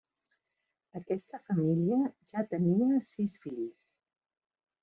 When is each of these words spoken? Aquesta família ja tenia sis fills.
Aquesta 0.99 1.39
família 1.51 1.99
ja 2.33 2.45
tenia 2.55 2.99
sis 3.11 3.37
fills. 3.45 3.89